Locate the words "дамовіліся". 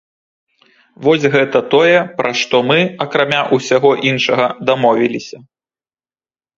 4.73-5.37